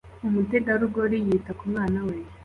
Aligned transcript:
Umutegarugori 0.27 1.17
yita 1.27 1.51
ku 1.57 1.63
mwana 1.71 1.99
we 2.07 2.15